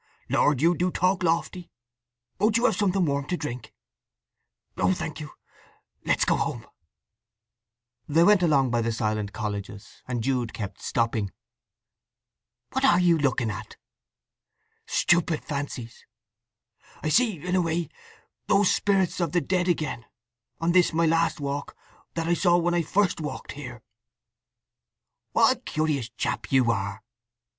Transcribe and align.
"Lord—you 0.29 0.73
do 0.77 0.89
talk 0.89 1.21
lofty! 1.21 1.69
Won't 2.39 2.57
you 2.57 2.65
have 2.65 2.75
something 2.75 3.05
warm 3.05 3.27
to 3.27 3.37
drink?" 3.37 3.71
"No 4.75 4.93
thank 4.93 5.19
you. 5.19 5.29
Let's 6.03 6.25
get 6.25 6.39
home." 6.39 6.65
They 8.07 8.23
went 8.23 8.41
along 8.41 8.71
by 8.71 8.81
the 8.81 8.91
silent 8.91 9.31
colleges, 9.31 10.01
and 10.07 10.23
Jude 10.23 10.55
kept 10.55 10.81
stopping. 10.81 11.31
"What 12.71 12.83
are 12.83 12.99
you 12.99 13.15
looking 13.19 13.51
at?" 13.51 13.77
"Stupid 14.87 15.45
fancies. 15.45 16.03
I 17.03 17.09
see, 17.09 17.39
in 17.39 17.55
a 17.55 17.61
way, 17.61 17.87
those 18.47 18.71
spirits 18.73 19.19
of 19.19 19.33
the 19.33 19.39
dead 19.41 19.67
again, 19.67 20.05
on 20.59 20.71
this 20.71 20.93
my 20.93 21.05
last 21.05 21.39
walk, 21.39 21.77
that 22.15 22.27
I 22.27 22.33
saw 22.33 22.57
when 22.57 22.73
I 22.73 22.81
first 22.81 23.21
walked 23.21 23.51
here!" 23.51 23.83
"What 25.33 25.57
a 25.57 25.61
curious 25.61 26.09
chap 26.09 26.51
you 26.51 26.71
are!" 26.71 27.03